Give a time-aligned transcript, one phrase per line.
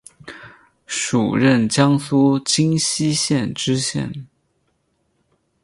[0.87, 4.25] 署任江苏荆溪县知县。